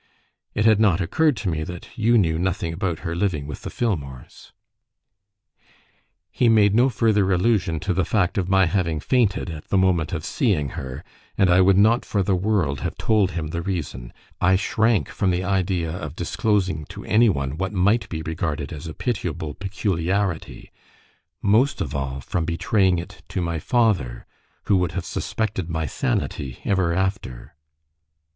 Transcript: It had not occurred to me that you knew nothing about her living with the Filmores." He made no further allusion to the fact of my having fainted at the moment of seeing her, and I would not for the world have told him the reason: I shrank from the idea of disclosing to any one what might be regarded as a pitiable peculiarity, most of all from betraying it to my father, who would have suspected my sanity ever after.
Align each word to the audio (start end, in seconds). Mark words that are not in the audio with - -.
It 0.55 0.65
had 0.65 0.79
not 0.79 0.99
occurred 0.99 1.37
to 1.37 1.47
me 1.49 1.63
that 1.63 1.95
you 1.95 2.17
knew 2.17 2.39
nothing 2.39 2.73
about 2.73 3.01
her 3.05 3.15
living 3.15 3.45
with 3.45 3.61
the 3.61 3.69
Filmores." 3.69 4.51
He 6.31 6.49
made 6.49 6.73
no 6.73 6.89
further 6.89 7.31
allusion 7.31 7.79
to 7.81 7.93
the 7.93 8.03
fact 8.03 8.39
of 8.39 8.49
my 8.49 8.65
having 8.65 8.99
fainted 8.99 9.51
at 9.51 9.65
the 9.67 9.77
moment 9.77 10.11
of 10.11 10.25
seeing 10.25 10.69
her, 10.69 11.03
and 11.37 11.51
I 11.51 11.61
would 11.61 11.77
not 11.77 12.03
for 12.03 12.23
the 12.23 12.35
world 12.35 12.79
have 12.79 12.97
told 12.97 13.33
him 13.33 13.49
the 13.49 13.61
reason: 13.61 14.11
I 14.41 14.55
shrank 14.55 15.07
from 15.07 15.29
the 15.29 15.43
idea 15.43 15.91
of 15.91 16.15
disclosing 16.15 16.85
to 16.85 17.05
any 17.05 17.29
one 17.29 17.55
what 17.59 17.71
might 17.71 18.09
be 18.09 18.23
regarded 18.23 18.73
as 18.73 18.87
a 18.87 18.95
pitiable 18.95 19.53
peculiarity, 19.53 20.71
most 21.43 21.79
of 21.79 21.93
all 21.93 22.21
from 22.21 22.43
betraying 22.45 22.97
it 22.97 23.21
to 23.29 23.39
my 23.39 23.59
father, 23.59 24.25
who 24.63 24.77
would 24.77 24.93
have 24.93 25.05
suspected 25.05 25.69
my 25.69 25.85
sanity 25.85 26.57
ever 26.65 26.91
after. 26.91 27.53